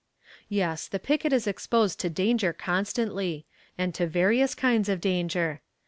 [0.49, 3.45] Yes, the picket is exposed to danger constantly,
[3.77, 5.61] and to various kinds of danger.